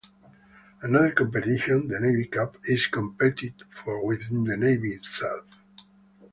Another 0.81 1.11
competition, 1.11 1.87
the 1.87 1.99
Navy 1.99 2.25
Cup, 2.25 2.57
is 2.65 2.87
competed 2.87 3.53
for 3.69 4.03
within 4.03 4.45
the 4.45 4.57
Navy 4.57 4.93
itself. 4.93 5.45